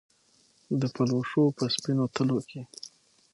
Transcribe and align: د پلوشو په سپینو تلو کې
د 0.79 0.81
پلوشو 0.95 1.43
په 1.57 1.65
سپینو 1.73 2.05
تلو 2.15 2.37
کې 2.49 2.61